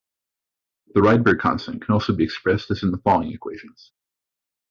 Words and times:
The 0.95 0.99
Rydberg 1.01 1.37
constant 1.37 1.83
can 1.85 1.93
also 1.93 2.11
be 2.15 2.23
expressed 2.23 2.71
as 2.71 2.81
in 2.81 2.89
the 2.89 2.97
following 2.97 3.31
equations. 3.33 3.91